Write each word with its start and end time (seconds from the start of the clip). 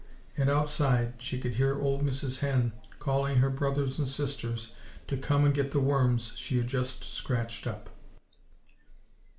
And 0.35 0.49
outside 0.49 1.13
she 1.19 1.39
could 1.39 1.53
hear 1.53 1.79
old 1.79 2.03
Mrs. 2.03 2.39
Hen 2.39 2.73
calling 2.97 3.37
her 3.37 3.51
brothers 3.51 3.99
and 3.99 4.07
sisters 4.07 4.71
to 5.05 5.15
come 5.15 5.45
and 5.45 5.53
get 5.53 5.69
the 5.69 5.79
worms 5.79 6.35
she 6.37 6.57
had 6.57 6.65
just 6.65 7.03
scratched 7.03 7.67
up." 7.67 7.87